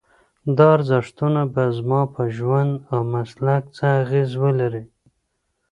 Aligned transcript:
دا 0.57 0.67
ارزښتونه 0.77 1.41
به 1.53 1.63
زما 1.77 2.01
په 2.13 2.21
ژوند 2.35 2.71
او 2.91 2.99
مسلک 3.13 3.63
څه 3.75 3.85
اغېز 4.01 4.31
ولري؟ 4.43 4.83